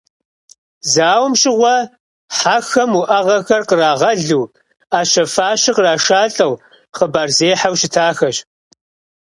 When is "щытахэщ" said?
7.79-8.37